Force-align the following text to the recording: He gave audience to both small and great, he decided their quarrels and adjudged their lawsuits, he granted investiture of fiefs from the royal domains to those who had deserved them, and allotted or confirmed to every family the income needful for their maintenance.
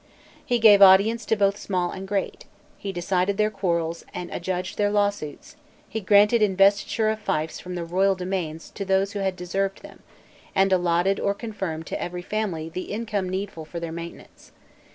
He 0.43 0.57
gave 0.57 0.81
audience 0.81 1.27
to 1.27 1.35
both 1.35 1.57
small 1.59 1.91
and 1.91 2.07
great, 2.07 2.45
he 2.79 2.91
decided 2.91 3.37
their 3.37 3.51
quarrels 3.51 4.03
and 4.15 4.31
adjudged 4.31 4.79
their 4.79 4.89
lawsuits, 4.89 5.57
he 5.87 6.01
granted 6.01 6.41
investiture 6.41 7.09
of 7.09 7.19
fiefs 7.19 7.59
from 7.59 7.75
the 7.75 7.85
royal 7.85 8.15
domains 8.15 8.71
to 8.71 8.83
those 8.83 9.11
who 9.11 9.19
had 9.19 9.35
deserved 9.35 9.83
them, 9.83 10.01
and 10.55 10.73
allotted 10.73 11.19
or 11.19 11.35
confirmed 11.35 11.85
to 11.85 12.01
every 12.01 12.23
family 12.23 12.67
the 12.67 12.85
income 12.85 13.29
needful 13.29 13.63
for 13.63 13.79
their 13.79 13.91
maintenance. 13.91 14.51